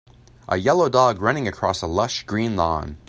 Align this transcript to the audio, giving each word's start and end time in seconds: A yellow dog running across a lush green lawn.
A 0.47 0.57
yellow 0.57 0.89
dog 0.89 1.21
running 1.21 1.47
across 1.47 1.83
a 1.83 1.87
lush 1.87 2.23
green 2.23 2.55
lawn. 2.55 2.97